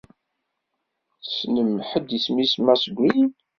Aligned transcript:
Tessnem 1.23 1.71
ḥedd 1.89 2.09
isem-is 2.17 2.53
Mass 2.65 2.83
Green? 2.97 3.29